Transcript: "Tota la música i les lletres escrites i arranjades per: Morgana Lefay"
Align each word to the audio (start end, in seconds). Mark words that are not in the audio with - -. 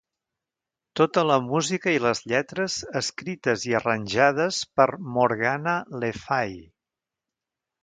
"Tota 0.99 1.23
la 1.31 1.35
música 1.49 1.93
i 1.97 1.99
les 2.05 2.21
lletres 2.31 2.79
escrites 3.03 3.67
i 3.73 3.77
arranjades 3.81 4.63
per: 4.81 4.89
Morgana 5.19 5.79
Lefay" 6.01 6.61